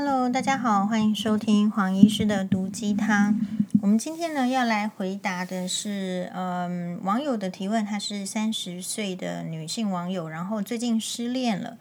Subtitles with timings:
[0.00, 3.40] Hello，大家好，欢迎收听黄医师的毒鸡汤。
[3.82, 7.84] 我们今天呢要来回答的是，嗯，网友的提问。
[7.84, 11.78] 她是三十岁的女性网友，然后最近失恋了，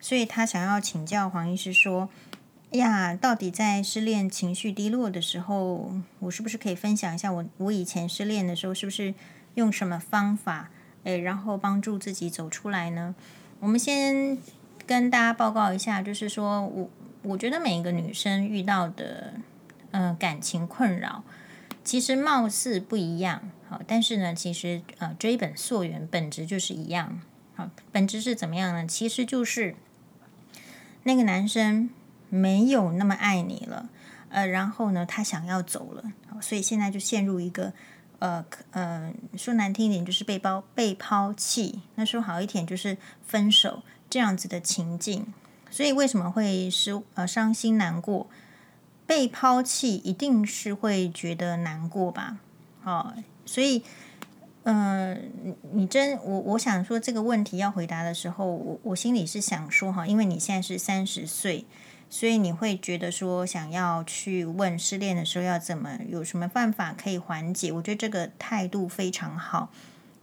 [0.00, 2.08] 所以她想要请教黄医师说，
[2.72, 9.14] 呀，到底在失恋情绪低落的时候，我是不是可以分享一下我我以前失恋的时候是不是
[9.54, 10.70] 用什么方法，
[11.04, 13.14] 诶，然后帮助自己走出来呢？
[13.60, 14.36] 我们先
[14.84, 16.90] 跟大家报告一下，就是说我
[17.22, 19.34] 我觉得每一个女生遇到的，
[19.90, 21.22] 呃，感情困扰，
[21.84, 27.20] 其实貌似不一样，好，但是呢，其实呃追本溯源，本质就是一样，
[27.54, 28.86] 好，本质是怎么样呢？
[28.86, 29.74] 其实就是
[31.04, 31.90] 那个男生。
[32.32, 33.88] 没有那么爱你了，
[34.28, 37.72] 呃，然后呢，他想要走了，所以现在就陷入一个，
[38.20, 42.96] 呃，呃，说难听一点就是被抛被抛弃，那说好一点就是
[43.26, 45.26] 分手这样子的情境。
[45.70, 48.28] 所以为什么会是呃伤心难过？
[49.06, 52.38] 被抛弃一定是会觉得难过吧？
[52.82, 53.14] 好，
[53.46, 53.82] 所以，
[54.64, 55.16] 呃，
[55.72, 61.64] 你真我我想说这个问题要回答的时候，我我心里是想说哈，因为你现在是三十岁。
[62.12, 67.70] 所以你会觉得说，想要去问失恋的时候要怎么，有什么办法可以缓解？
[67.70, 69.70] 我觉得这个态度非常好。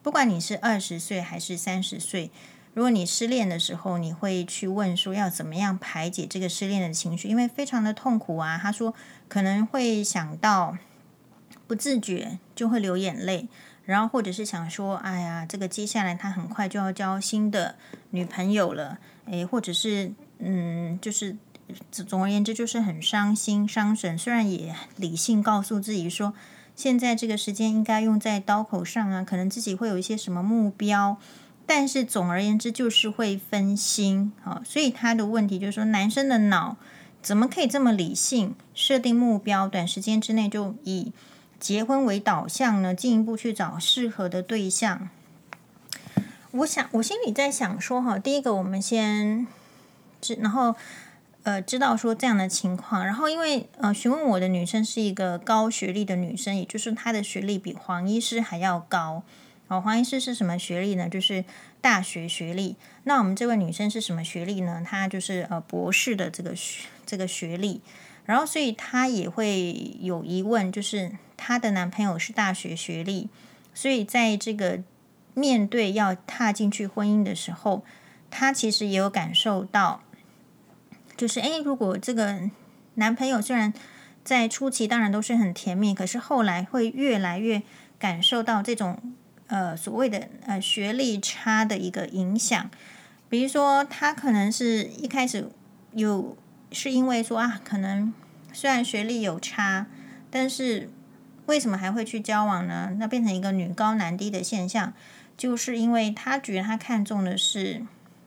[0.03, 2.29] 不管你是二十岁还是三十岁，
[2.77, 8.55] 如果你失恋的时候，你会去问说要怎么样排解这个失恋的情绪，因为非常的痛苦啊。
[8.61, 8.93] 他说
[9.27, 10.77] 可能会想到
[11.65, 13.47] 不自觉就会流眼泪，
[13.83, 17.77] 然后或者是想说，哎呀，这个接下来他很快就要交新的
[18.11, 21.35] 女朋友了，诶，或者是嗯，就是。
[21.91, 24.17] 总而言之，就是很伤心、伤神。
[24.17, 26.33] 虽然也理性告诉自己说，
[26.77, 31.17] 现在这个时间应该用在刀口上啊，可能自己会有一些什么目标，
[31.67, 34.61] 但是总而言之，就是会分心啊。
[34.65, 36.77] 所以他的问题就是说，男生的脑
[37.21, 41.11] 怎么可以这么理性，设定目标，短时间之内就以
[41.59, 42.95] 结婚为导向呢？
[42.95, 45.09] 进一步去找适合的对象。
[46.51, 49.45] 我想，我心里在想说，哈，第一个，我们先
[50.19, 50.75] 知，然后。
[51.43, 59.23] 呃，知道说这样的情况，然后因为呃，询问我的女生是一个高学历的女生，也就是她的学历比黄医师还要高。
[59.67, 61.09] 哦，黄医师是什么学历呢？
[61.09, 61.43] 就是
[61.81, 62.75] 大学学历。
[63.03, 64.81] 那我们这位女生是什么学历呢？
[64.85, 67.81] 她就是呃博士的这个学这个学历。
[68.25, 73.29] 然后，所以她也会有疑问，就是她的男朋友是大学学历，
[73.73, 74.81] 所以在这个
[75.33, 77.83] 面对要踏进去婚姻的时候，
[78.29, 80.01] 她其实也有感受到。
[81.15, 82.49] 就是诶，如果这个
[82.95, 83.73] 男朋友虽然
[84.23, 87.63] 在初期当然都是很甜蜜，可是后来会越来越
[87.97, 89.15] 感受到这种
[89.47, 92.69] 呃所谓的呃学历差的一个影响。
[93.29, 95.49] 比如说，他可能是一开始
[95.91, 96.37] 有
[96.71, 98.13] 是因为说啊，可能
[98.53, 99.87] 虽然学历有差，
[100.31, 100.89] 但是
[101.45, 102.95] 为什么还会去交往呢？
[102.97, 104.93] 那变成一个女高男低的现象，
[105.35, 107.81] 就是因为他觉得他看重的是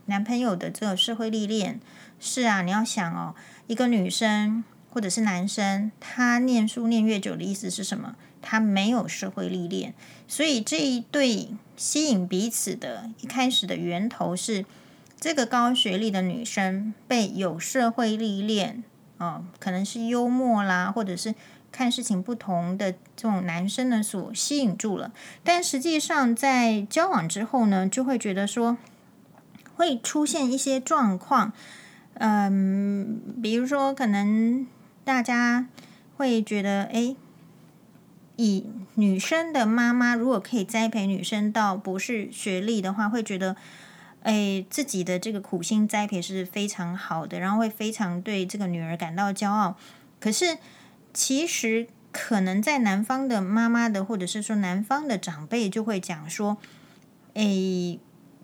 [0.06, 1.80] 男朋友的这个社会历练。
[2.18, 3.34] 是啊，你要想哦，
[3.66, 8.16] 一个女生或者是男生，他念书念越久的意思是什么？
[8.42, 9.94] 他没有社会历练，
[10.26, 14.64] 所以这一对吸引彼此的一开始的源头是
[15.20, 18.82] 这个高学历的女生被有社会历练，
[19.18, 21.34] 哦，可能是幽默啦，或者是
[21.70, 25.12] 看事情不同的这种男生呢所吸引住了。
[25.44, 28.78] 但实际上在交往之后呢，就会觉得说
[29.76, 31.52] 会出现一些状况。
[32.14, 34.66] 嗯，比如说，可能
[35.04, 35.66] 大家
[36.16, 37.16] 会觉得，哎，
[38.36, 43.56] 以女生的妈妈如果可以栽培女生到博士学历的话，会觉得，
[44.22, 49.76] 哎，自己的这个苦心栽培是非常好的，然后会非常对这个女儿感到骄傲。
[50.20, 50.58] 可是，
[51.12, 56.58] 其实可能在男方的妈妈的，或者是说男方的长辈就会讲说，
[57.34, 57.98] 哎。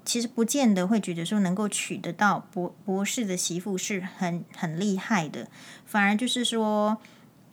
[0.05, 5.49] 其实不见得会觉得说能够娶得到博博士的媳妇是很很厉害的，
[5.97, 6.99] 反而就是说，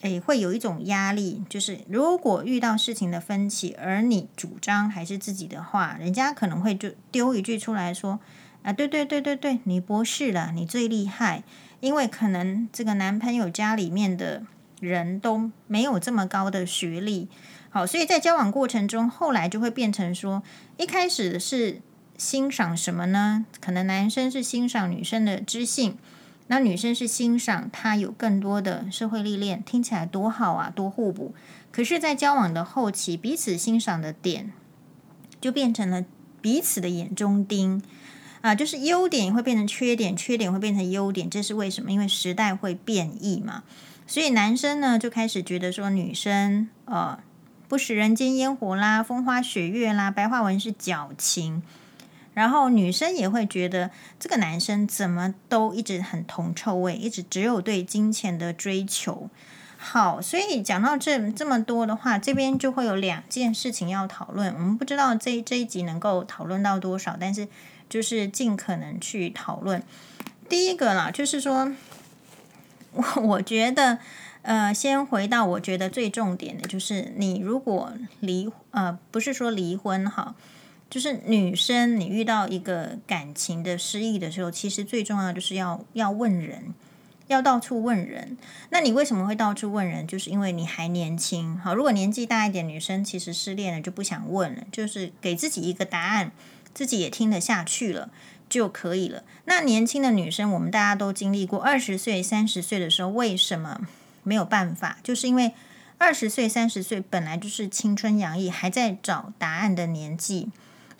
[0.01, 8.19] 诶，会有一种压力，就是如果遇到事情的分歧，而你主张还是自己的话，人家可能会就丢一句出来说，
[8.63, 11.43] 啊，对对对对对，你博士了，你最厉害，
[11.79, 14.43] 因为可能这个男朋友家里面的
[14.81, 17.29] 人都没有这么高的学历，
[17.69, 20.43] 好，所以在交往过程中，后来就会变成说，
[20.75, 21.79] 一开始是。
[22.15, 23.43] 欣赏什么呢？
[23.59, 25.97] 可能男生是欣赏女生的知性，
[26.47, 31.33] 那女生是欣赏他有更多的社会历练，听起来多好啊，多互补。
[31.71, 34.51] 可是，在交往的后期，彼此欣赏的点
[35.39, 36.03] 就变成了
[36.41, 37.81] 彼此的眼中钉。
[38.41, 41.89] 啊，就是优点会变成缺点，缺点会变成优点，这是为什么？
[41.89, 43.63] 因为时代会变异嘛。
[44.05, 47.17] 所以男生呢就开始觉得说女生呃
[47.69, 51.63] 不食人间烟火啦，风花雪月啦，白话文是矫情。
[52.33, 59.29] 然后女生也会觉得这个男生怎么都一直很铜臭味，一直只有对金钱的追求。
[59.77, 64.53] 好，所以讲到这这么多的话，这边就会有两件事情要讨论。
[64.53, 67.47] 我们不知道这这一集能够讨论到多少，但是。
[67.89, 69.83] 就是尽可能去讨论。
[70.49, 71.71] 第一个啦，就是说，
[72.93, 73.99] 我我觉得，
[74.41, 80.33] 呃，先回到我觉得最重点的，就是你如果离，呃，不是说离婚哈，
[80.93, 86.71] 就是女生你遇到一个感情的失意的时候，其实最重要就是要要问人，
[87.25, 88.37] 要到处问人。
[88.69, 90.05] 那你为什么会到处问人？
[90.05, 91.57] 就是因为你还年轻。
[91.57, 96.31] 好，如果年纪大一点，女生其实失恋了就不想问了，就是给自己一个答案。
[96.75, 98.11] 自己也听得下去了
[98.47, 99.23] 就可以了。
[99.45, 103.87] 那年轻的女生，我们大家都经历过二十岁、三十岁的时候，为什么
[104.21, 104.99] 没有办法？
[105.01, 105.53] 就是因为
[105.97, 110.49] 二十岁、三十岁本来就是青春洋溢，还在找答案的年纪。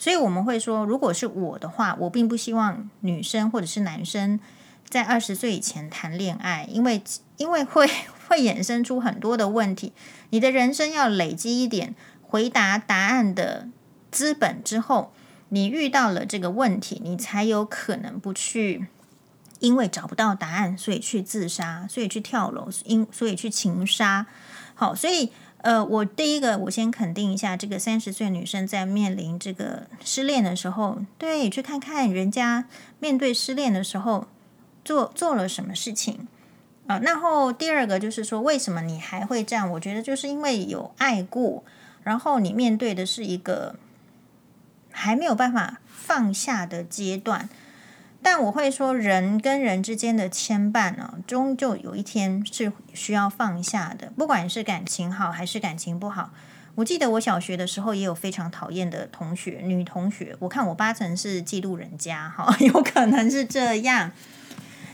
[0.03, 4.37] 所以我们会说，如果是我的话，我并不希望女生或者是男生
[4.89, 7.01] 在二十岁以前谈恋爱，因为
[7.37, 7.89] 因为会
[8.27, 9.93] 会衍生出很多的问题。
[10.31, 13.69] 你的人生要累积一点回答答案的
[14.11, 15.13] 资本之后。
[15.49, 18.87] 你遇到了这个问题，你才有可能不去，
[19.59, 24.25] 因为找不到答案，所以去自杀，所以去跳楼，因所以去情杀。
[24.73, 25.31] 好，所以
[25.63, 32.65] 呃，我第一个，我先肯定一下，这个三十岁女生在面临这个失恋的时候，对，去看看人家
[32.99, 34.27] 面对失恋的时候
[34.85, 36.27] 做做了什么事情
[36.87, 36.99] 啊。
[36.99, 39.69] 然后第二个就是说，为什么你还会这样？
[39.71, 41.63] 我觉得就是因为有爱过，
[42.03, 43.75] 然后你面对的是一个。
[44.95, 47.49] 还没有办法放下的阶段，
[48.23, 54.11] 但我会说，人跟人之间的牵绊呢，终究有一天是需要放下的。
[54.15, 56.31] 不管是感情好还是感情不好，
[56.75, 60.35] 我记得我小学的时候也有非常讨厌的同学，女同学。
[60.39, 64.11] 我看我八成是嫉妒人家，哈， 有可能是这样，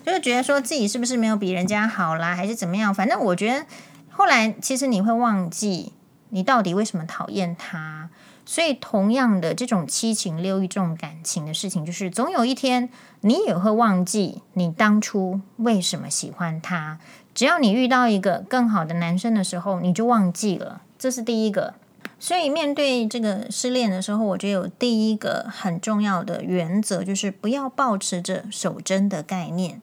[0.04, 2.94] 就是觉得说自己是不是没有比人家好啦，还是怎么样？
[2.94, 3.66] 反正我觉得
[4.10, 5.94] 后来其实你会忘记
[6.30, 8.10] 你到底为什么讨厌他。
[8.52, 12.90] 所以，同样的这种七情六欲、这种感情的事情，就是总有一天
[13.22, 16.98] 你也会忘记你当初为什么喜欢他。
[17.36, 20.82] 只要你遇到一个更好的男生的时候，你就忘记了。
[20.98, 21.76] 这是第一个。
[22.20, 29.80] 所以，面对这个失恋的时候，我觉得有第一个很重要的原则，就是不要抱持着守贞的概念。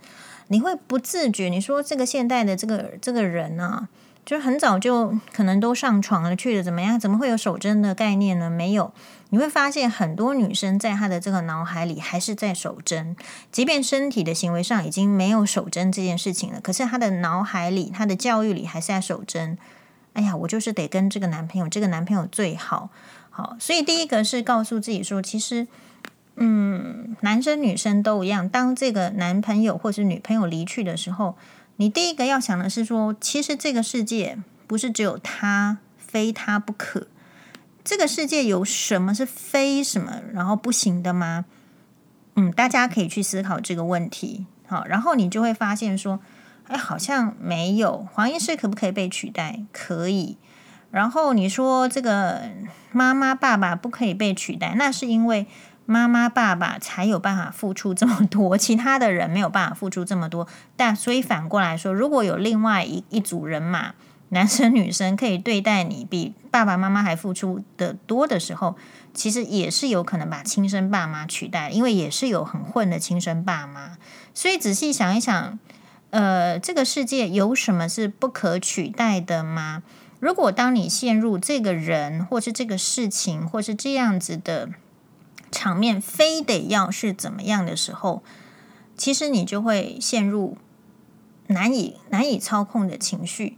[0.49, 3.89] 你会不自觉，你说这个现代的这个这个人呢、
[4.27, 6.99] 就是很早就可能都上床了去了，怎么样？
[6.99, 8.51] 怎么会有守贞的概念呢？
[8.51, 8.93] 没有，
[9.31, 13.15] 你会发现很多女生在她的这个脑海里还是在守贞，
[13.53, 19.57] 即便身体的行为上已经没有守贞这件事情了，可是她的脑海里、她的教育里还是在守贞。
[20.15, 22.91] 哎呀，我就是得跟这个男朋友，这个男朋友最好，
[23.31, 23.57] 好。
[23.61, 25.69] 所以第一个是告诉自己说，其实，
[26.35, 31.37] 嗯，男生女生都一样，当这个男朋友或是女朋友离去的时候。
[31.77, 37.07] 你第一个要想的是说，其实这个世界不是只有他，非他不可。
[37.85, 41.45] 这个世界有什么是非什么，然后不行的吗？
[42.35, 44.47] 嗯，大家可以去思考这个问题。
[44.67, 46.19] 好，然后你就会发现说，
[46.67, 49.61] 哎，好像没有黄医师可不可以被取代？
[49.73, 50.39] 可以。
[50.91, 52.51] 然后你说这个
[52.91, 55.47] 妈妈爸爸不可以被取代，那是因为。
[55.87, 60.47] 妈妈、爸爸才有办法付出这么多，其他的人没有办法付出这么多。
[60.77, 63.95] 但所以反过来说，如果有另外一一组人马，
[64.31, 68.75] 男生女生可以对待你比爸爸妈妈还付出的多的时候，
[69.15, 73.97] 其实也是有可能把亲生爸妈取代，因为也是有很混的亲生爸妈。
[74.35, 75.57] 所以仔细想一想，
[76.11, 79.85] 呃，这个世界有什么是不可取代的吗？
[80.19, 84.71] 如果当你陷入这个人，或是这个事情，或是这样子的。
[85.51, 88.23] 场面非得要是怎么样的时候，
[88.97, 90.59] 其实你就会陷入
[91.47, 93.57] 难以难以操控的情绪。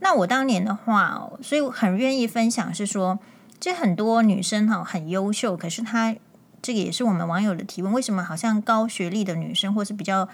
[0.00, 3.18] 那我当年的话，所以我很愿意分享，是说，
[3.58, 6.14] 这很多女生哈很优秀，可是她
[6.62, 10.28] 这个也是我们网友的提问：为什么好像高学历的女生，或是比较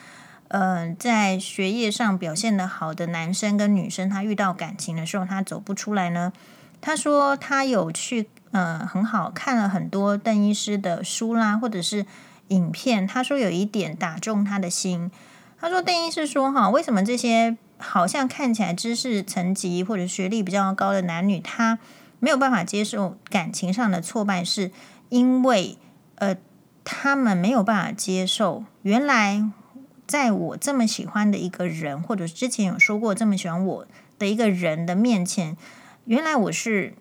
[0.49, 6.33] 呃在学业上表现得好的男生跟女生，他遇到感情的时候，他走不出来呢？
[6.81, 8.29] 他说他有去。
[8.53, 12.07] 嗯、很好，看了很多邓医师的书啦，或者是
[12.49, 13.07] 影片。
[13.07, 15.11] 他说有一点打中他的心。
[15.59, 21.79] 他说邓医师说哈，为什么这些好像看起来知识层级或者学历比较高的男女，他
[22.19, 24.71] 没有办法接受感情上的挫败，是
[25.09, 25.77] 因为
[26.17, 26.37] 呃，
[26.85, 29.51] 他们没有办法接受，原来
[30.07, 33.87] 在我这么喜欢的一个人，或者之前有说过这么喜欢我
[34.19, 35.57] 的一个人的面前，
[36.05, 36.95] 原来我是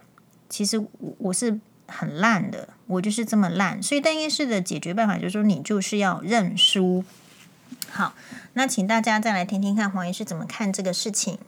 [0.50, 3.82] 其实我我是很烂的，我就是这么烂。
[3.82, 7.04] 所以邓医师的解决办法就是说，你就是要认输。
[7.90, 8.14] 好，
[8.54, 11.40] 那请大家再来听听看黄医师怎么看这个事情。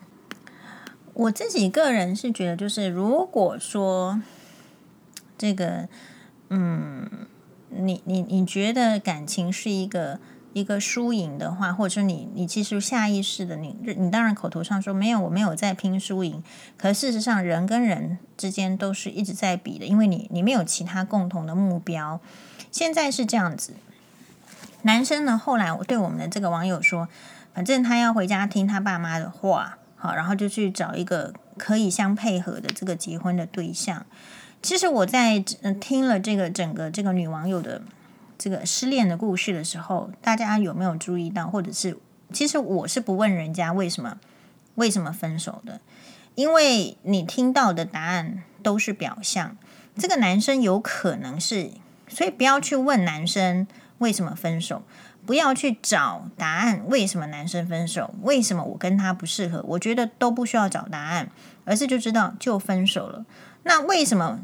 [1.13, 4.22] 我自己个人是觉得，就是如果说
[5.38, 5.89] 这个，
[6.50, 7.10] 嗯，
[7.70, 10.20] 你你你觉得感情是一个
[10.60, 16.44] 一个输赢的话，或者说你你其实下意识的你你当然口头上说没有，我没有在拼输赢，
[16.78, 22.20] 可事实上人跟人之间都是一直在比的，因为你你没有其他共同的目标。
[22.72, 23.74] 现在是这样子，
[24.82, 27.08] 男生呢，后来我对我们的这个网友说，
[27.54, 29.78] 反正他要回家听他爸妈的话。
[30.00, 34.06] 好，然后就去找一个可以相配合的这个结婚的对象。
[34.62, 37.82] 其实我在听了这个整个这个女网友的
[38.38, 41.48] 这个失恋的故事的时候，大家有没有注意到？
[41.48, 41.98] 或者是
[42.32, 44.17] 其实我是不问人家为什么
[44.75, 45.82] 为什么分手的，
[46.36, 49.58] 因为你听到的答案都是表象。
[49.98, 51.72] 这个男生有可能是，
[52.08, 53.67] 所以不要去问男生
[53.98, 54.84] 为什么分手。
[55.25, 58.15] 不要去找答案，为什么男生分手？
[58.22, 59.62] 为什么我跟他不适合？
[59.67, 61.29] 我觉得都不需要找答案，
[61.65, 63.25] 而是就知道就分手了。
[63.63, 64.39] 那为什么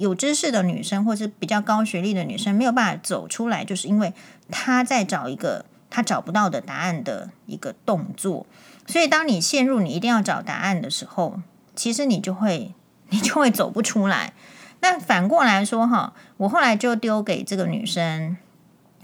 [0.00, 3.62] 有知识的女生或是比较高学历的女生没有办法走出来？
[3.66, 4.14] 就是因为
[4.50, 8.46] 她在找一个她找不到的答案的一个动作。
[8.86, 11.42] 所以，当你陷入你一定要找答案的时候，
[11.76, 12.74] 其实你就会
[13.10, 14.32] 你就会走不出来。
[14.80, 18.38] 那反过来说哈，我后来就丢给这个女生。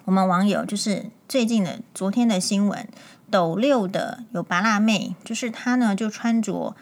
[0.07, 2.89] 我们网友就是最近的昨天的新闻，
[3.31, 6.75] 斗六的有芭乐妹，就是她呢就穿着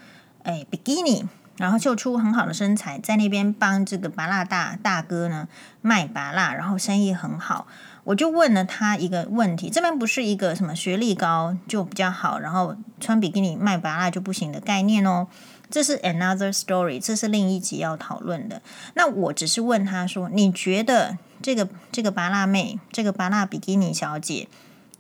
[0.45, 1.25] 诶比基尼，
[1.57, 5.49] 然后秀出很好的身材，在那边帮这个芭乐大大哥呢
[5.81, 7.67] 卖芭乐，然后生意很好。
[8.05, 15.27] 我就问了他一个问题：这边不是一个什么学历高就比较好，然后穿比基尼卖芭乐就不行的概念哦。
[15.71, 18.61] 这是 another story，这是另一集要讨论的。
[18.95, 21.19] 那我只是问他说：你觉得？
[21.43, 24.49] 这个这个芭乐妹，这个芭乐比基尼小姐，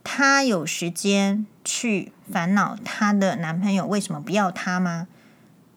[0.03, 5.07] 她有时间去烦恼她的男朋友为什么不要她吗？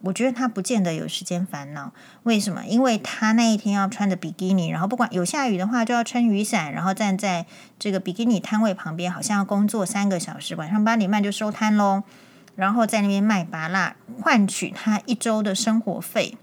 [0.01, 1.91] 我觉得他不见得有时间烦恼。
[2.23, 2.65] 为什么？
[2.65, 7.45] 因为他那一天要穿着比基尼，然后不管有下雨的话，就要撑雨伞，然后站在
[7.79, 12.03] 这个比基尼摊位旁边，好像要工作三个小时，晚上八点半就收摊喽，
[12.55, 16.37] 然后在那边卖芭乐，换取他一周的生活费。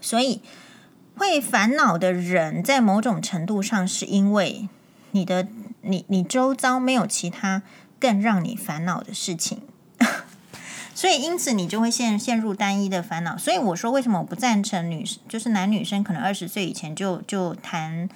[0.00, 0.40] 所以。
[1.16, 4.68] 会烦恼的人，在某种程度上是因为
[5.12, 5.46] 你的
[5.82, 7.62] 你你周遭没有其他
[8.00, 9.62] 更让你烦恼的事情，
[10.94, 13.36] 所以因此你就会陷陷入单一的烦恼。
[13.36, 18.08] 所以我说，为什么我不赞成女就是男女生可能二十岁以前就就谈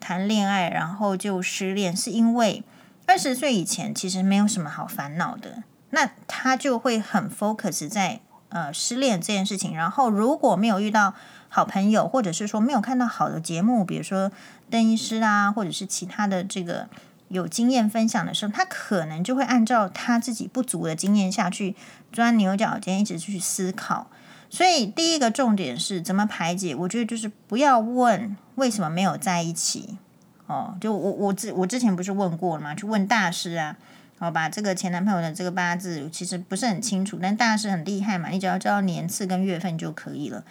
[0.00, 2.62] 谈恋爱，然后就失恋，是因为
[3.06, 11.14] 二十岁以前其实没有什么好烦恼的，那他就会很 focus 在呃失恋这件事情，然后如果没有遇到。
[11.48, 14.30] 好朋友，或者是说没有看到好的节目，比如说
[14.68, 16.86] 邓医师啊，或者是其他的这个
[17.28, 21.74] 有经验分享的时候，他可能就会按照他自己不足的经验下去
[22.12, 24.10] 钻牛角尖，一直去思考。
[24.48, 26.74] 所以第一个重点是怎么排解？
[26.74, 29.98] 我觉得就是不要问为什么没有在一起
[30.46, 30.76] 哦。
[30.80, 32.74] 就我我之我之前不是问过了吗？
[32.74, 33.76] 去问大师啊，
[34.18, 40.44] 好吧，这个前男朋友的这个八字其实不是很清楚，但大师很厉害嘛，你只要知道年次跟月份就可以了。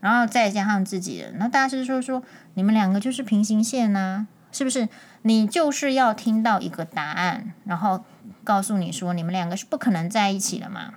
[0.00, 2.22] 然后再加上自己的，那大师说说
[2.54, 4.88] 你们两个就是平行线呐，是不是？
[5.24, 8.02] 你就是要听到一个答案，然后
[8.42, 10.94] 告诉你说你们两个是不可能在一起的嘛？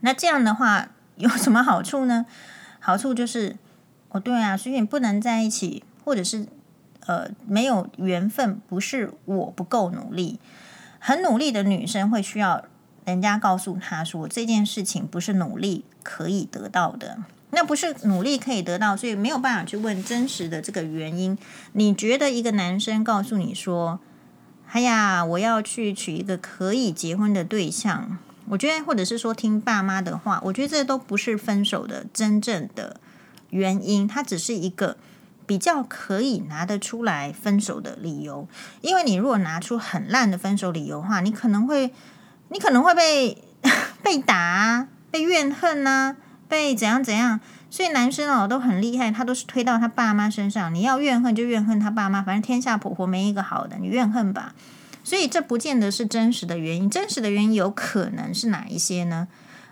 [0.00, 2.26] 那这样的话有什么好处呢？
[2.80, 3.56] 好处就是
[4.10, 6.46] 哦，对啊，所以你不能在一起，或者是
[7.06, 10.38] 呃没有缘分，不是我不够努力，
[10.98, 12.64] 很努力的女生会需要
[13.04, 17.18] 人家告诉她说这件事情不是努力可以得到的。
[17.50, 21.36] 那不是努力可以得到，所以没有办法去问真实的这个原因。
[21.72, 24.00] 你觉得一个男生告诉你说
[24.70, 28.18] ：“哎呀，我要去娶一个可以结婚的对象。”
[28.50, 33.00] 我觉得，或者是说听爸妈的话，我觉得这都不是分手的真正的
[33.50, 34.08] 原因。
[34.08, 34.96] 它只是一个
[35.46, 38.48] 比较可以拿得出来分手的理由。
[38.80, 41.92] 因为你如果拿出很烂的分手理由的话，你可能会，
[42.48, 43.42] 你可能会被
[44.02, 46.16] 被打、被怨恨呐、
[46.48, 47.40] 被怎样怎样，
[47.70, 50.74] 所以男生哦都很厉害，他都是推到他爸妈身上。
[50.74, 54.54] 你要怨恨就怨恨他爸妈，反正天下婆婆没一个好的，你怨恨吧。
[55.04, 59.28] 所以这不见得是真实的原因，真实的原因有可能是哪一些呢？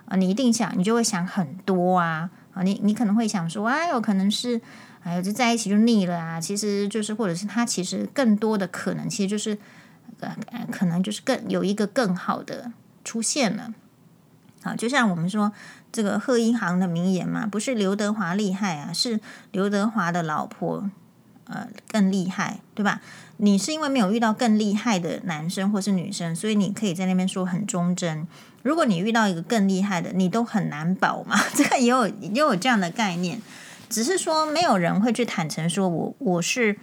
[0.07, 4.61] 啊，你一定想，你就会想很多啊啊，你你可能会想说，哎，有可能是
[5.01, 6.41] 还有就在一起就腻了啊。
[6.41, 9.59] 其实就是，或者是他其实更多的可能，其实就是
[10.21, 10.37] 呃，
[10.71, 12.71] 可能就是更有一个更好的
[13.05, 13.75] 出现了。
[14.63, 15.53] 好，就像我们说
[15.91, 20.89] 这个贺一航的名言嘛，不是刘德华厉害啊，是刘德华的老婆
[21.47, 23.01] 呃更厉害，对吧？
[23.39, 28.27] 你是因为没有遇到更厉害的男生或是女生，所以你可以在那边说很忠贞。
[28.63, 31.39] 如果你遇到一个更厉害的，你都很难保嘛。
[31.55, 33.41] 这个也有也有这样的概念，
[33.89, 36.77] 只是说没有人会去坦诚说我我是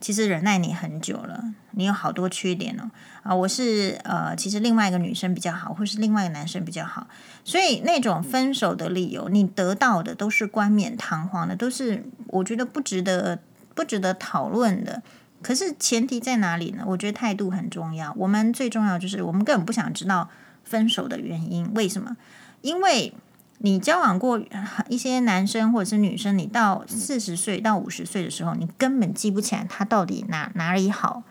[0.00, 2.90] 其实忍耐你很久了，你有好多缺点哦
[3.22, 7.06] 啊，我是呃其实另外一个女生比较好，或是另外一个男生比较好，
[7.44, 13.40] 所以那种分手的理由，你得到的都是冠冕堂皇的，都是我觉得不值得
[13.74, 15.02] 不值得讨论的。
[15.42, 16.84] 可是前提在哪里呢？
[16.86, 18.14] 我觉得态度很重要。
[18.16, 20.28] 我们最重要就是我们根本不想知道。
[20.62, 22.16] 分手的原因为什么？
[22.60, 23.12] 因为
[23.58, 24.40] 你交往过
[24.88, 31.24] 一些男生或者是女生，你到四十岁到五十岁的时候，你根本记不起来他到底哪哪里好，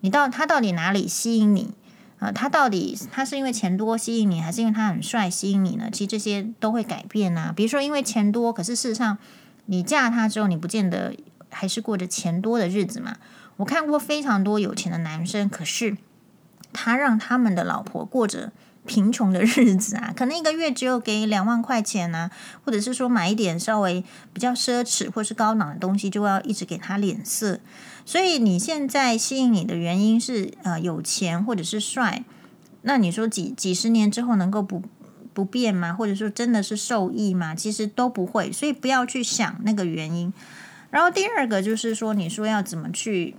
[0.00, 1.74] 你到他到底哪里吸引你
[2.18, 2.32] 啊、呃？
[2.32, 5.88] 他到底他是因为钱多吸引你，还是因为他很帅吸引你呢？
[5.92, 7.52] 其实这些都会改变啊。
[7.54, 9.16] 比如说因为钱多，可是事实上
[9.66, 11.14] 你嫁他之后，你不见得
[11.50, 13.18] 还是过着钱多的日子嘛。
[13.62, 15.96] 我看过非常多有钱的男生，可是
[16.72, 18.52] 他让他们的老婆过着。
[18.84, 22.32] 贫穷的日子啊，可能一个月只有给两万块钱啊，
[22.64, 24.02] 或者是说买一点稍微
[24.32, 27.60] 比较奢侈或是高档的东西，就要一直给他脸色。
[28.04, 32.24] 所以你现在吸引你的原因是呃有钱或者是帅，
[32.80, 34.82] 那你说几几十年之后能够不
[35.32, 35.92] 不变吗？
[35.92, 37.54] 或者说真的是受益吗？
[37.54, 40.32] 其实都不会，所以不要去想那个原因。
[40.90, 43.36] 然后第二个就是说，你说要怎么去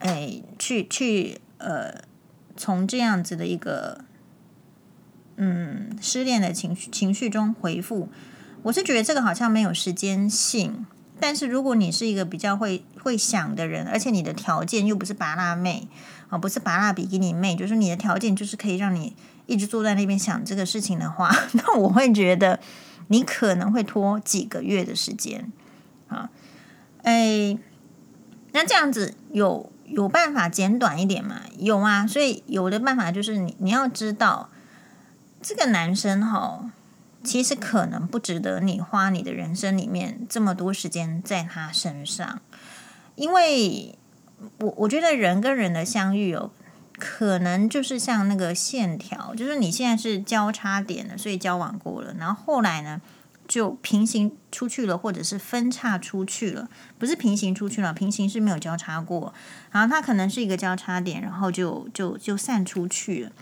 [0.00, 2.02] 哎去去呃
[2.56, 4.04] 从这样子的一个。
[5.42, 8.10] 嗯，失恋的情绪情绪中回复，
[8.64, 10.84] 我是觉得这个好像没有时间性。
[11.18, 15.88] 但是如果你是一个比较会会想的人，而且你的条件又不是拔辣妹
[16.28, 19.16] 啊，不是芭乐比基尼妹，就是你的条件就是可以让你
[19.46, 22.60] 一直坐在那边想这个事情的话， 那我会觉得
[23.08, 25.50] 你可能会拖几个月的时间
[26.08, 26.28] 啊。
[27.02, 27.56] 哎，
[28.52, 31.42] 那这样子有有办法简短一点吗？
[31.58, 34.48] 有啊，所以有的办法就是你你要知道。
[35.42, 36.70] 这个男生哈，
[37.24, 42.42] 其实可能不值得你花你的人生里面这么多时间在他身上，
[43.14, 43.98] 因为
[44.58, 46.50] 我我觉得人跟人的相遇哦，
[46.98, 53.00] 可能就是像那个线条，就是你现在是交叉点的，所以交往过了，然后后来呢
[53.50, 56.68] 就平行出去了，或者是分叉出去了，
[57.00, 59.34] 不是平行出去了，平行是没有交叉过，
[59.72, 63.32] 然后它可能是一个交叉点，然后就就就散出去了。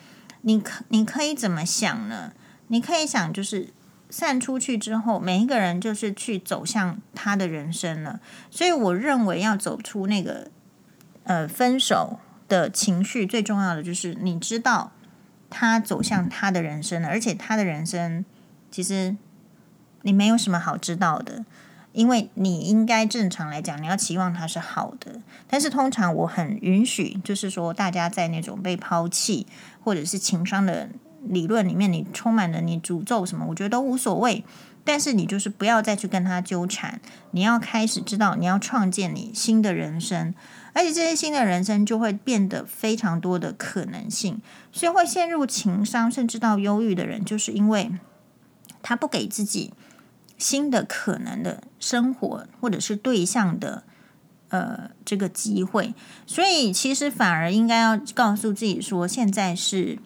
[0.40, 2.32] 你可你可以怎么想呢？
[2.68, 3.68] 你可以想，就是
[4.08, 8.20] 散出去之后，每一个人就是去走向他的人生了。
[8.50, 10.50] 所以我认为要走出那个
[11.24, 12.18] 呃分手
[12.48, 14.92] 的情绪，最重要的就是你知道
[15.50, 18.24] 他走向他的人生了，而且他的人生
[18.70, 19.14] 其实
[20.02, 21.44] 你没有什么好知道的。
[21.92, 29.46] 因为你应该正常来讲，你要期望他是好的，但是通常我很允许，就是说大家在那种被抛弃
[29.82, 30.90] 或者是情商的
[31.24, 34.44] 理论里面，你充满了你诅咒什么，我觉得都无所谓。
[34.84, 37.00] 但是你就是不要再去跟他纠缠，
[37.32, 40.32] 你要开始知道你要创建你新的人生，
[40.74, 44.40] 而且这些新的人生就会变得非常多的可能性。
[44.70, 47.90] 所以会陷入情伤甚至到忧郁的人，就是因为
[48.82, 49.72] 他不给自己。
[50.38, 53.82] 新的可能的生活或者是对象的
[54.48, 55.92] 呃这个机会，
[56.26, 59.98] 所以其实反而应该要告诉自己说，现在是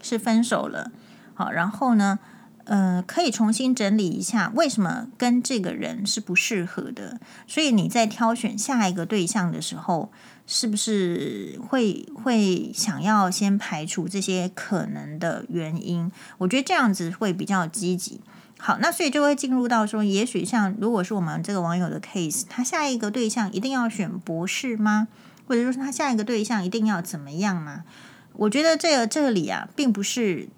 [0.00, 0.92] 是分手了，
[1.34, 2.20] 好，然后呢，
[2.64, 10.12] 呃，可以重新整理一下为什么跟这个人是不适合的，所以你在挑选下一个对象的时候，
[10.46, 16.12] 是不是会会想要先排除这些可能的原因？
[16.38, 18.20] 我觉得这样子会比较积极。
[18.66, 25.08] 好，那所以就会进入到说，也许像如果是我们这个网友的 case，他下一个对象一定要选博士吗？
[25.46, 27.84] 或者说他下一个对象一定要怎么样吗？
[28.32, 30.48] 我觉得这个这里啊，并不是，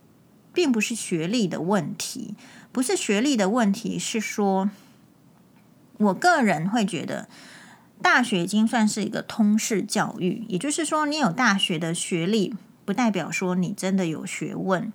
[0.54, 2.36] 并不是学历的问题，
[2.70, 4.70] 不是学历的问题，是说，
[5.96, 7.26] 我个人会觉得，
[8.00, 14.92] 大学已经算是一个通识教育，也就是说，你有大学的学历，不代表说你真的有学问。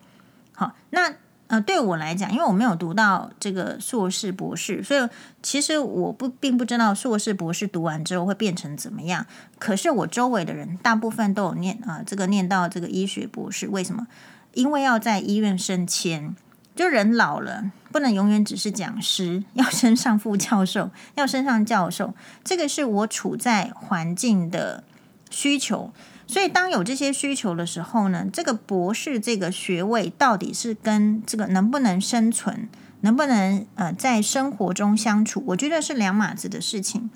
[0.53, 1.15] 好，那。
[1.51, 5.09] 呃，对我来讲，因为我没有读到这个硕士、博士，所以
[5.43, 9.25] 其实我不并不知道硕士、博士读完之后会变成怎么样。
[9.59, 14.07] 可是我周围的人大部分都有念啊、这个念到这个医学博士，为什么？
[14.53, 16.33] 因为要在医院升迁，
[16.73, 22.13] 就人老了，不能永远只是讲师， 要升上副教授，要升上教授。
[22.45, 24.85] 这个是我处在环境的
[25.29, 25.91] 需求。
[26.31, 32.69] 所以，当有这些需求的时候呢，这个博士这个学位到底是跟这个能不能生存，
[33.01, 37.09] 能不能呃在生活中相处，我觉得是两码子的事情。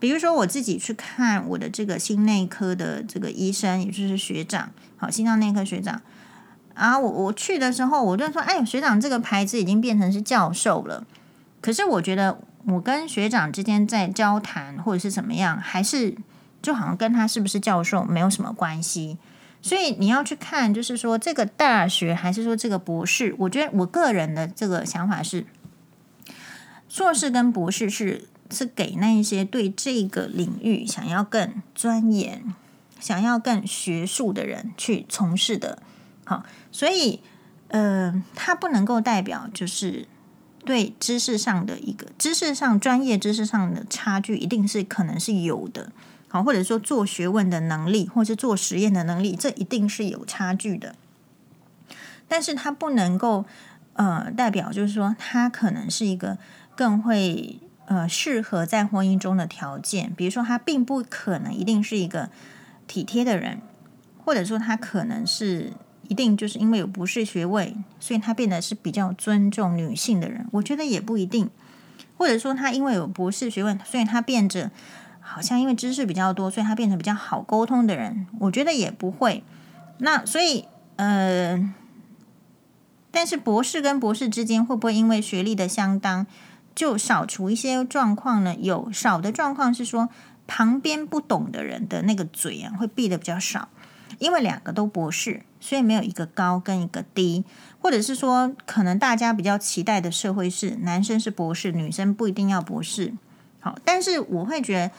[0.00, 6.02] 比如说，我自己去看我的这个心内科的这个医生，也就是学长，好，心脏内科学长
[6.74, 11.06] 啊，我我去的时候，我就说，哎，学长这个牌子已经变成是教授了。
[11.60, 16.16] 可是我觉得，我跟学长之间在交谈或者是怎么样，还是。
[16.62, 19.18] 就好像跟他是不是教授没有什么关系，
[19.60, 25.44] 所以你要去看，就是说这个大学还是说这个博士，我觉得我个人的这个想法是，
[26.88, 32.54] 硕士跟博士是是给那一些对这个领域想要更钻研、
[33.00, 35.82] 想要更学术的人去从事的。
[36.24, 37.20] 好，所以
[37.68, 40.06] 呃，他不能够代表就是
[40.64, 45.90] 对知识上的一个知识上专业知识上的差距，一定是可能是有的。
[46.32, 50.94] 好，或者说做学问的能力，或是做实验的能力，这一定是有差距的。
[52.26, 53.44] 但是它不能够
[53.92, 56.38] 呃代表，就是说他可能是一个
[56.74, 60.10] 更会呃适合在婚姻中的条件。
[60.16, 62.30] 比如说，他并不可能一定是一个
[62.86, 63.60] 体贴的人，
[64.24, 65.74] 或者说他可能是
[66.08, 70.46] 一定就是因为有博士学位，所以他变得是比较尊重女性的人。
[70.52, 71.50] 我觉得也不一定，
[72.16, 74.70] 或者说他因为有博士学位，所以他变着。
[75.32, 78.26] 好像因为知识比较多，所以他变成比较好沟通的人。
[78.40, 79.42] 我觉得也不会。
[79.98, 80.66] 那所以，
[80.96, 81.72] 呃，
[83.10, 86.26] 但是博士跟博士之间会不会因为学历的相当，
[86.74, 88.54] 就少出一些状况呢？
[88.58, 90.10] 有少的状况是说，
[90.46, 93.68] 旁边不懂的人的那个嘴啊，会闭得比较少。
[94.18, 97.44] 因为两个都博士，所以没有一个高跟一个低，
[97.80, 103.14] 或者是说，可能大家比较期待的社会是男生是博士，女生不一定要博士。
[103.58, 104.90] 好，但是我会觉得，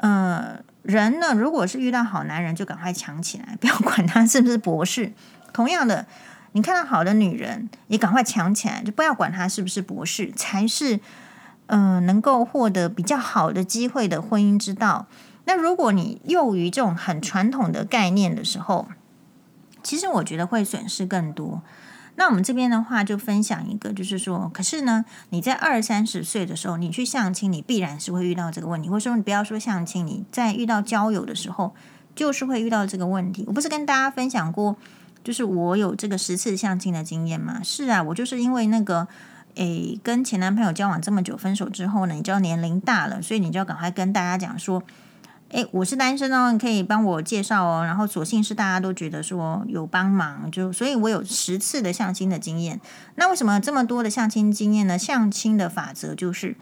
[0.00, 5.12] 呃，人呢，如果是遇到好男人，就赶快抢起来， 不要管他是不是博士。
[5.52, 6.06] 同样的，
[6.52, 11.00] 你看到好的女人，也赶快抢起来，就不要管他是不是博士，才是
[11.66, 15.06] 呃能够获得比较好的机会的婚姻之道。
[15.44, 18.88] 那如果你囿于这种很传统的概念的时候，
[19.82, 21.62] 其实我觉得会损失更多。
[22.16, 28.90] 那我们这边的话就分享一个，就是说，可是呢，你在二三十岁的时候，你去相亲，你必然是会遇到这个问题。
[28.90, 31.74] 或者说，你不要说相亲，你在遇到交友的时候，
[32.14, 33.44] 就是会遇到这个问题。
[33.46, 34.76] 我不是跟大家分享过，
[35.24, 37.60] 就是我有这个十次相亲的经验吗？
[37.62, 39.08] 是啊，我就是因为那个，
[39.54, 44.82] 诶，跟前男朋友交往这么久，分手之后呢，你知道年龄大了，所以你就要赶快跟大家讲说。
[45.50, 47.84] 诶，我是单身哦，你可以帮我介绍哦。
[47.84, 52.80] 然后所幸是大家都觉得说有帮忙，就所以我有十次的相亲的经验。
[53.16, 54.96] 那为什么这么多的相亲经验呢？
[54.96, 56.56] 相亲的法则就是，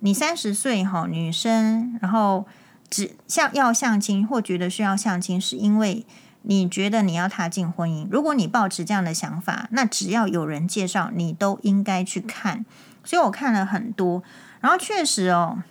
[0.00, 2.46] 你三十岁哈，女生，然后
[2.88, 6.04] 只相要相亲或觉得需要相亲，是因为
[6.42, 8.08] 你觉得你要踏进婚姻。
[8.10, 12.64] 如果你抱持这样的想法，那只要有人介绍，你都应该去看。
[13.04, 14.22] 所以我看了很多，
[14.60, 15.62] 然后确实哦，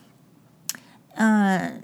[1.15, 1.83] 嗯、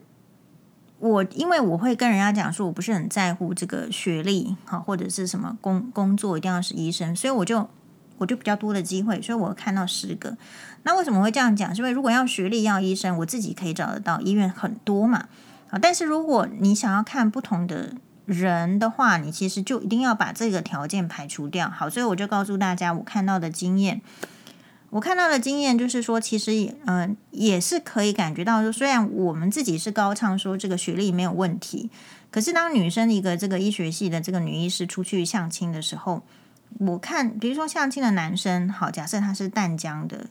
[1.08, 7.70] 我因为我会跟人家讲说，我不是很在乎这个学历，哈，或者是什么工工作一定要是医生，所以我就
[8.18, 10.36] 我就比较多的机会，所以我看到十个。
[10.82, 11.76] 那为什么会这样讲？
[11.76, 15.28] 是因为如果要学历要医生，我自己可以找得到医院很多嘛，
[15.70, 17.94] 啊，但是如果你想要看不同的
[18.26, 21.70] 人的话，你其实就一定要把这个条件排除掉。
[21.70, 24.02] 好，所以我就告诉大家我看到的经验。
[24.96, 31.90] 我看到的经验就是说，其实也嗯、也是可以感觉到说，虽然我们自己是高唱说这个学历没有问题，
[32.32, 36.24] 可是当女生一个这个医学系的这个女医师出去相亲的时候，
[36.80, 40.28] 我看比如说相亲的男生，好，假设他是淡江的，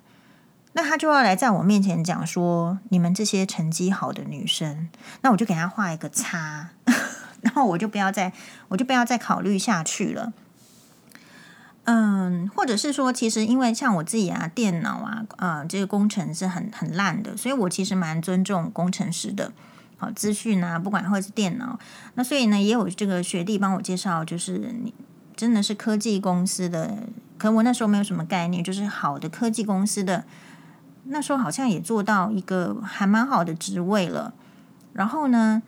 [0.73, 4.89] 那他就要来在我面前讲说，你们这些成绩好的女生，
[5.21, 6.71] 那我就给他画一个叉，
[7.43, 8.33] 然后我就不要再
[8.69, 10.33] 我就不要再考虑下去了。
[11.85, 19.53] 嗯，或者是说，其实因为像我自己啊，电脑啊，呃，这个工程是很很烂的，所以我其实蛮尊重工程师的。
[19.97, 21.79] 好，资讯啊，不管或是电脑，
[22.15, 24.93] 那所以呢，也有这个学弟帮我介绍，就是你
[25.37, 26.99] 真的是科技公司的，
[27.39, 30.25] 可我那时候没有什么概念，就是好的科技公司的，
[31.05, 34.35] 那时候好像也做到一个还蛮好的职位了。
[34.95, 35.63] 然后呢，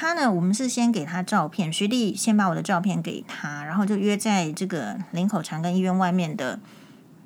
[0.00, 6.60] 他呢，我们是先给他照片，学弟先把我的照片给他，然后就约在这个林口长庚医院外面的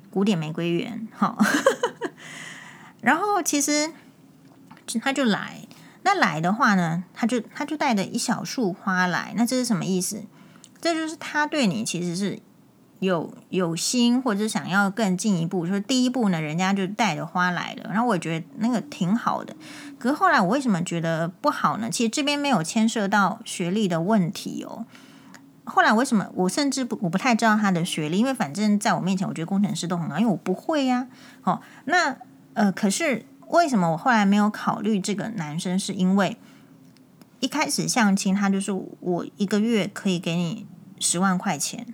[0.09, 1.07] 古典玫瑰园。
[1.15, 1.37] 好，
[2.99, 3.91] 然后其实
[4.99, 5.67] 他就来，
[6.01, 10.23] 那来的话呢，他就他就带着一小束花来，那这是什么意思？
[10.81, 12.39] 这就是他对你其实是
[13.03, 19.55] 有有心，或者想要更进一步，说第一步呢，人家就带着花来了，然后我觉得那个挺好的。
[19.99, 21.89] 可是后来我为什么觉得不好呢？
[21.89, 24.85] 其实这边没有牵涉到学历的问题哦。
[25.65, 31.07] 后来为什么我甚至不我不太知道他的学历，因为反正在我面前，我觉得工程师都很好，因为我不会呀。
[31.43, 32.17] 哦，那
[32.53, 35.79] 呃，可是为什么我后来没有考虑这个男生？
[35.79, 36.37] 是因为
[37.39, 40.65] 一开始相亲，他就是我一个月可以给你
[40.99, 41.87] 十万块钱。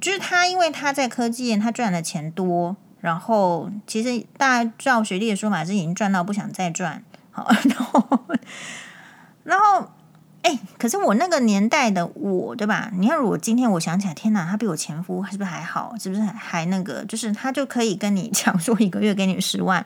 [0.00, 8.20] 就是他，因为他在科技，他赚的钱多，然后其实大家照学历的说法是已经赚到不想再赚，好， 然后，
[9.42, 9.90] 然后，
[10.42, 12.90] 哎，可是我那个年代的我，对吧？
[12.94, 15.94] 你看，如果今天我想起来，天哪，他比我前夫是不是还好？
[15.98, 17.04] 是不是还还那个？
[17.04, 19.84] 就是他就可以跟你 讲说一个月给你十万，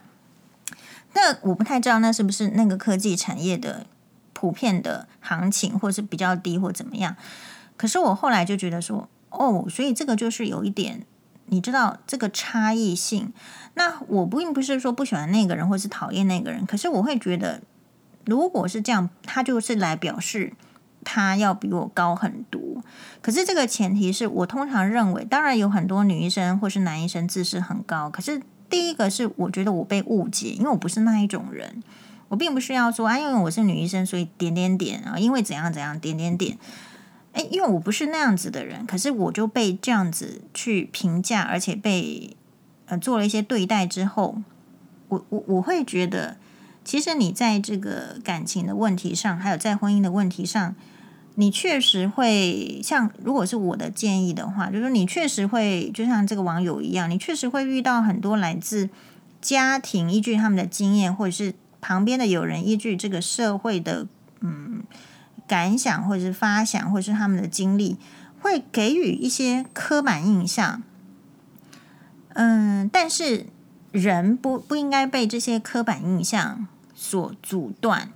[1.15, 3.87] 那我不太知道那是不是那个科技产业的
[4.35, 7.17] 普遍的行情，或是比较低，或怎么样？
[7.79, 9.09] 可是我后来就觉得说。
[9.33, 11.05] 哦，所以这个就是有一点，
[11.47, 13.33] 你知道这个差异性。
[13.75, 17.63] 那我并不是说不喜欢那个人，或是讨厌那个人，可是我会觉得，
[18.27, 20.53] 如果是这样，他就是来表示
[21.03, 22.61] 他要比我高很多。
[23.23, 31.83] 可是这个前提是我通常认为，当然有很多女医生或是男医生自视很高，可是第一个是我觉得我被误解，因为我不是那一种人，
[32.29, 36.59] 我并不是要说啊，因为我是女医生，所以点点点啊，因为怎样怎样点点点。
[37.33, 42.37] 诶，因为我不是那样子的人，可是我就被这样子去评价，而且被
[42.87, 44.37] 呃做了一些对待之后，
[45.09, 46.37] 我我我会觉得，
[46.85, 50.75] 其实你在这个感情的问题上，还有在婚姻的问题上，
[51.37, 58.91] 你确实会像如果是我的建议的话，就是你确实会就像这个网友一样，你确实会遇到很多来自
[59.41, 64.07] 家庭依据他们的经验，或者是旁边的有人依据这个社会的。
[65.47, 67.97] 感想，或者是发想，或者是他们的经历，
[68.41, 70.83] 会给予一些刻板印象。
[72.35, 73.47] 嗯，但是
[73.91, 78.11] 人不不应该被这些刻板印象所阻断。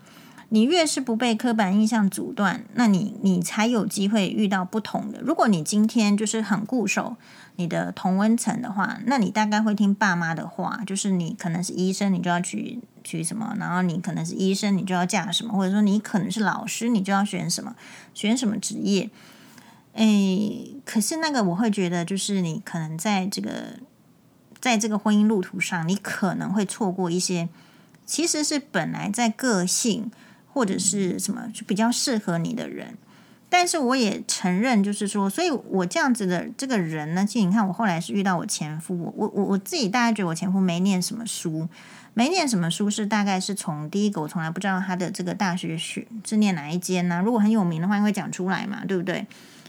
[0.49, 5.21] 你越是不被刻板印象阻断，那你你才有机会遇到不同的。
[5.21, 7.17] 如果你今天就是很固守
[7.57, 12.81] 你的同温层的话，那你大概会听爸妈的话，就是你可能是医生，你就要去。
[13.07, 13.55] 学什么？
[13.57, 15.53] 然后你可能是医生，你就要嫁什么？
[15.53, 17.77] 或者说你可能是老师，你就要选什么？
[18.15, 19.09] 选什么职业？
[19.93, 23.79] 诶，可是那个我会觉得，就是你可能在这个
[24.59, 27.49] 在这个婚姻路途上，你可能会错过一些，
[28.05, 30.11] 其实是本来在个性
[30.53, 32.99] 或者是什么就比较适合你的人。
[33.59, 41.67] 但是我也承认，就是说，所以我这样子的这个人呢，其实你看，我后来是遇到我前夫，我我我自己大概觉得我前夫没念什么书。
[42.13, 47.23] 没念什么书，是大概是从第一个，我从来不知道他的这个大学学是念哪一间呢？
[47.25, 49.27] 如果很有名的话，会讲出来嘛，对不对？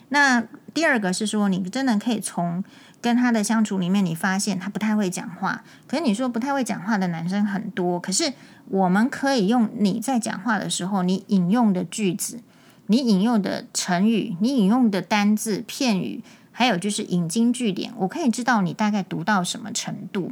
[0.10, 2.62] 那第二个是说，你真的可以从
[3.00, 5.63] 跟他的相处里面，你发现他不太会讲话。
[5.88, 8.34] 可是你说不太会讲话的男生很多，可是
[8.67, 12.41] 我们可以用你在讲话的时候，你引用的句子，
[12.88, 20.32] 你引用的成语，你引用的单字片语，还有就是引经据典，我可以知道你大概读到什么程度。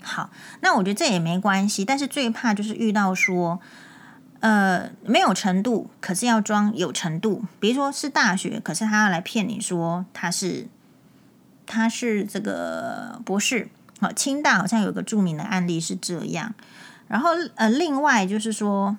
[0.00, 3.60] 好，那我觉得这也没关系，但是最怕就是遇到说，
[4.38, 7.42] 呃，没有程度，可是要装有程度。
[7.58, 10.68] 比如说是大学，可是他要来骗你说他是
[11.66, 13.68] 他是这个博士。
[13.98, 16.54] 好，清大好像有个著名的案例是这样。
[17.08, 18.96] 然后呃，另外就是说，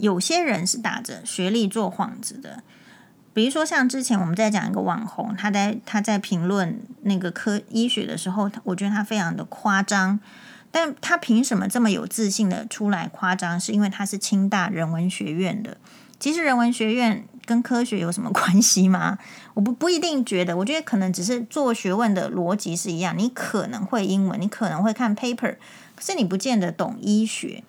[0.00, 2.62] 有些人是打着学历做幌子的。
[3.32, 10.18] 比如说，像之前我们在讲一个网红，他在他在评论那个科医学的时候，我觉得他非常的夸张。
[10.72, 13.58] 但他凭什么这么有自信的出来夸张？
[13.58, 15.76] 是因为他是清大人文学院的。
[16.18, 19.18] 其实人文学院跟科学有什么关系吗？
[19.54, 20.56] 我不不一定觉得。
[20.56, 23.16] 我觉得可能只是做学问的逻辑是一样。
[23.16, 25.56] 你可能会英文，你可能会看 paper，
[25.94, 27.62] 可是你不见得懂医学。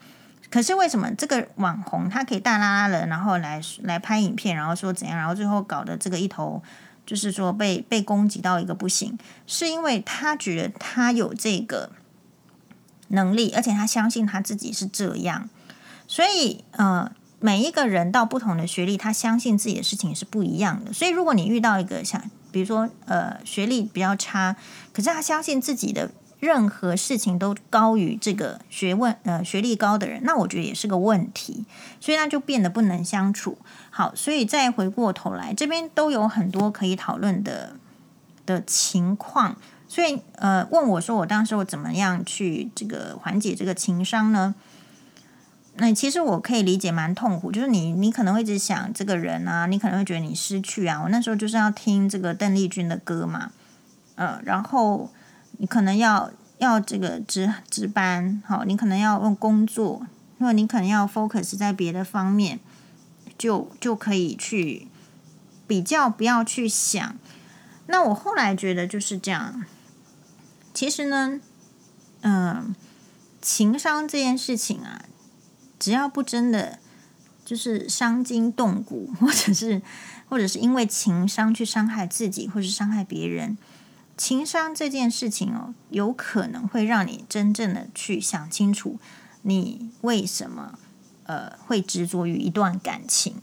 [0.52, 6.62] 可是为什么这个网红他可以大拉拉的，然后来来拍影片，然后说怎样，然后最后搞得这个一头
[7.06, 11.90] 就是说被被攻击到一个不行，是因为他觉得他有这个
[13.08, 15.50] 能力，而且他相信他自己是这样，
[16.06, 17.10] 所以呃，
[17.40, 20.92] 每一个人到不同的学历，他相信自己的事情是不一样的。
[20.92, 24.58] 所以如果你遇到一个像比如说呃学历比较差，
[24.92, 26.12] 可是他相信自己的。
[26.42, 31.66] 任何事情都高于这个学问，呃，学历高的人，那我觉得也是个问题，
[32.02, 33.58] 所以那就变得不能相处。
[33.92, 37.78] 好，所以再回过头来，这边都有很多可以讨论的
[38.46, 39.56] 的情况。
[39.88, 44.56] 所以，呃，问我说我当时我怎么样去这个缓解这个情商呢？
[45.76, 47.52] 那其实我可以理解，蛮痛苦。
[47.52, 51.02] 就是你，你可能会一直想这个人啊，你可能会觉得你失去啊。
[51.04, 53.52] 我那时候就是要听这个邓丽君的歌嘛。
[54.16, 55.10] 呃，然后
[55.62, 60.08] 你可能要要这个值值班，好，你可能要用工作，
[60.39, 62.60] 或者你可能要 focus 在别的方面，
[63.38, 64.88] 就就可以去
[65.67, 67.15] 比较，不要去想。
[67.86, 69.63] 那我后来觉得就是这样。
[70.74, 71.39] 其实呢，
[72.21, 72.74] 嗯、
[73.39, 75.06] 情商这件事情啊，
[75.78, 76.80] 只要不真的
[77.45, 79.80] 就是伤筋动骨，或者是
[80.28, 83.56] 或者是因为情伤去伤害自己，或是伤害别人，
[84.17, 89.00] 情商这件事情哦，有可能会让你真正的去想清楚，
[89.41, 90.78] 你为什么
[91.26, 93.36] 呃会执着于一段感情。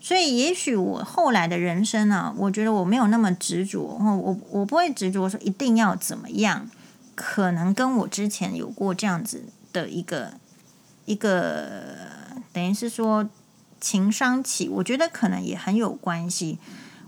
[0.00, 6.70] 所以，也许我后来的人生、啊，我觉得我没有那么执着，我我不会执着说一定要怎么样，
[7.14, 10.34] 可能跟我之前有过这样子的一个
[11.06, 11.96] 一个，
[12.52, 13.28] 等于是说
[13.80, 16.58] 情商起，我觉得可能也很有关系。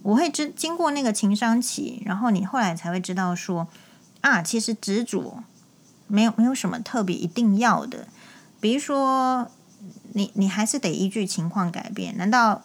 [0.06, 3.66] 我会知经过那个情伤期，然后你后来才会知道说
[4.20, 5.42] 啊，其实执着
[6.06, 8.06] 没有没有什么特别一定要的，
[8.60, 9.50] 比如说
[10.12, 12.62] 你你还是得依据情况改变，难道？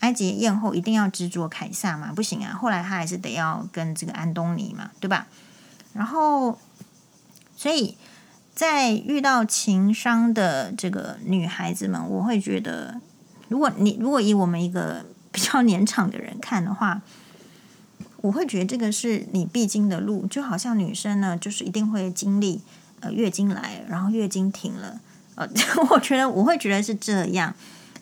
[0.00, 2.12] 埃及艳后一定要执着凯撒吗？
[2.12, 2.58] 不行啊！
[2.60, 5.28] 后来他还是得要跟这个安东尼嘛，对吧？
[5.92, 6.58] 然后，
[7.56, 7.96] 所以
[8.52, 13.00] 在遇到情商的这个女孩子们，我会觉得，
[13.46, 17.02] 如果你如果以我们一个比较年长的人看的话，
[18.18, 22.60] 我会觉得这个是你必经的路，就好像女生呢，就是一定会经历
[23.00, 25.00] 呃月经来，然后月经停了，
[25.34, 25.48] 呃，
[25.90, 27.54] 我觉得我会觉得是这样。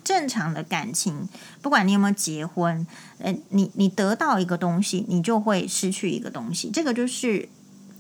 [0.03, 1.29] 正常的感情，
[1.61, 2.87] 不管你有没有结婚，
[3.19, 7.49] 呃，你你得到一个东西，你就会失去一个东西，这个就是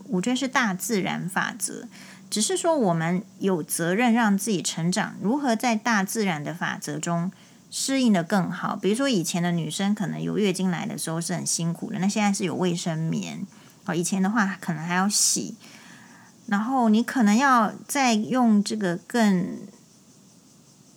[0.08, 1.86] 我觉得是大自然法则。
[2.30, 7.30] 只是说我们有责任让自己成长，如何在大自然的法则中
[7.70, 8.76] 适应的更好。
[8.76, 13.46] 比如说以前的女生可能有月经来的时候是很辛苦的，那现在是有卫生棉，
[13.86, 15.54] 哦，以前的话可能还要洗，
[16.46, 19.58] 然后你可能要再用这个更。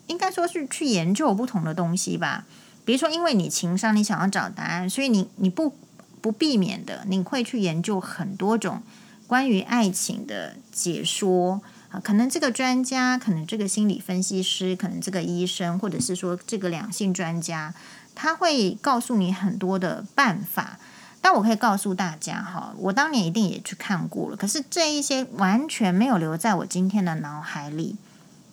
[0.07, 2.45] 应该说是去研究不同的东西吧，
[2.83, 5.73] 比如说，因为你情商，你想要找答案，所以你你不
[6.21, 8.83] 不避免的，你会去研究很多种
[9.25, 11.62] 关于爱情的解说
[12.01, 17.73] 可能这个专家，可能这个心理分析师，可能这个医生，或者是说这个两性专家，
[18.15, 20.79] 他会告诉你很多的办法。
[21.21, 27.95] 但我可以告诉大家哈，我当年一定也去看过了，可是这一些完全没有留在我今天的脑海里，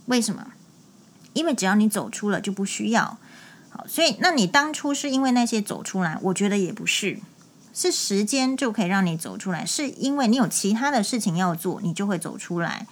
[0.06, 0.52] 为什么？
[1.32, 3.18] 因为只要你走出了，就不需要。
[3.70, 7.18] 好，所以那你当初是因为那些走出来，我觉得也不是，
[7.74, 12.86] 是时间就可以让你走出来，是因为你有其他的事情要做，你就会走出来。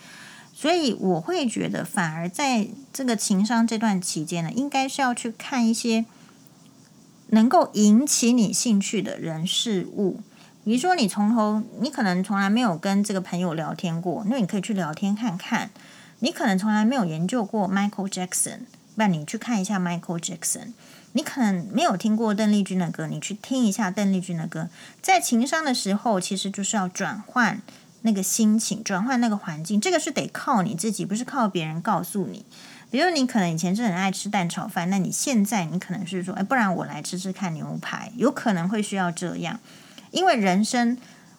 [0.60, 6.04] 所以我会觉得，反而在这个情商这段期间呢，应该是要去看一些
[7.28, 10.20] 能够引起你兴趣的人事物。
[10.64, 15.70] 比如说，你从头，你可能从来没有跟这个朋友聊天过，那你可以去聊天看看。
[16.18, 18.62] 你可能从来没有研究过 Michael Jackson，
[18.96, 20.72] 那你去看一下 Michael Jackson。
[21.12, 24.68] 你可能没有听过邓丽君的歌，你去听一下邓丽君的歌。
[25.00, 27.62] 在情商的时候，其实就是要转换
[28.02, 29.80] 那个心情，转换那个环境。
[29.80, 32.44] 这个是得靠你自己，不是靠别人告诉你。
[32.90, 39.60] 比如你可能以前是很爱吃蛋炒饭，那你现在你可能是说，哎，不然我来吃吃看牛排，有可能会需要这样，
[40.10, 40.96] 因为人生。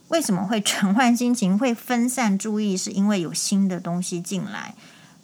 [0.09, 2.75] 为什么会转换心情，会分散注意？
[2.75, 4.73] 是因为有新的东西进来，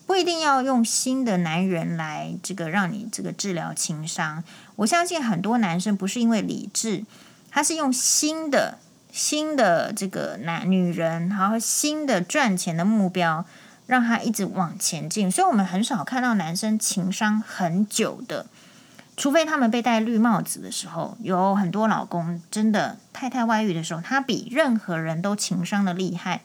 [0.05, 4.43] 不一定要用新的男人来这个让你这个治疗情商。
[4.75, 7.03] 我相信很多男生不是因为理智，
[7.49, 8.77] 他是用新的
[9.15, 13.45] 新的这个男女人，然后新的赚钱的目标，
[13.87, 15.31] 让他一直往前进。
[15.31, 18.45] 所以我们很少看到男生情商很久的。
[19.15, 26.41] 除非他们被戴绿帽子的时候，有很多老公真的太太外遇的时候，他比任何人都情商的厉害，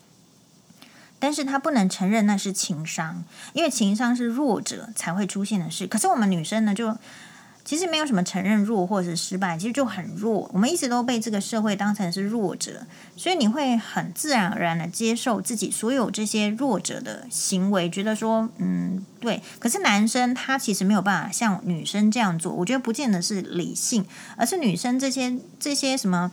[1.19, 5.89] 但是他不能承认那是情商，因为情商是弱者才会出现的事。
[5.89, 6.97] 可是我们女生呢，就。
[7.65, 10.51] 其实没有什么承认弱或者是失败，其实就很弱。
[10.53, 19.43] 我们一直都被这个社会当成是弱者，所以你会很自然而然的接受自己所有这些弱者的行为，觉得说，嗯，对。
[19.59, 24.05] 可是男生他其实没有办法像女生这样做，我觉得不见得是理性，
[24.37, 26.33] 而是女生这些这些什么，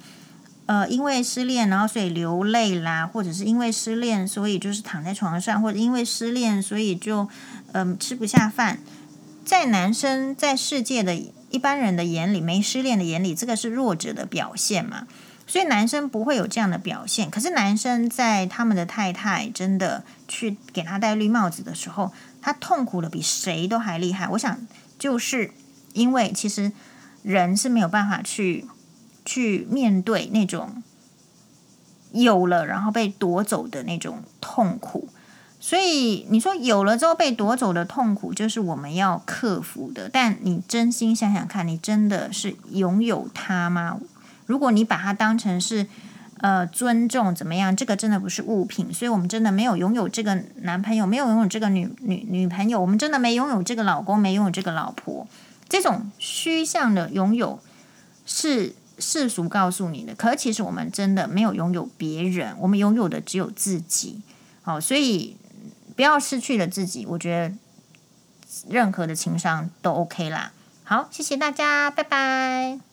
[0.65, 7.27] 呃，因为失恋然后所以流泪啦，或者是因为失恋所以就是躺在床上，或者因为失恋所以就
[7.73, 8.79] 嗯、吃不下饭。
[9.47, 15.07] 在男生在世界的一般人的眼里，没失恋的眼里，这个是弱者的表现嘛？
[15.47, 17.31] 所以男生不会有这样的表现。
[17.31, 24.27] 可是男生在他们的太太真的去给他戴绿帽子的时候，他痛苦的比谁都还厉害。
[24.27, 24.59] 我想，
[24.99, 25.51] 就是
[25.93, 26.73] 因为其实
[27.23, 28.65] 人是没有办法去
[29.23, 30.83] 去面对那种
[32.11, 35.07] 有了然后被夺走的那种痛苦。
[35.59, 40.07] 所以你说有了之后被夺走的痛苦，就是我们要克服的。
[40.07, 43.99] 但你真心想想看，你真的是拥有它吗？
[44.45, 45.87] 如果你把它当成是
[46.41, 48.93] 呃尊重怎么样，这个真的不是物品。
[48.93, 55.27] 所以我们真的没有拥有这个男朋友，没有拥有这个女女女朋友，我们真的没拥有这个老公，没拥有这个老婆。
[55.67, 57.59] 这种虚像的拥有
[58.27, 64.21] 是世俗告诉你的，可其实我们真的没有拥有别人，我们拥有的只有自己。
[64.61, 65.35] 好，所以。
[65.97, 67.55] 不要失去了自己，我觉得
[68.69, 70.53] 任何的情商都 OK 啦。
[70.85, 72.86] 好，谢谢大家，拜拜。